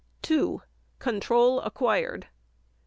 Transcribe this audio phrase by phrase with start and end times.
[0.23, 0.63] 2.
[0.99, 2.27] _Control acquired.